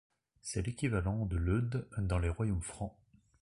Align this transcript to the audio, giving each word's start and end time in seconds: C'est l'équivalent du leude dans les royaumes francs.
C'est 0.41 0.65
l'équivalent 0.65 1.27
du 1.27 1.37
leude 1.37 1.87
dans 1.99 2.17
les 2.17 2.29
royaumes 2.29 2.63
francs. 2.63 2.95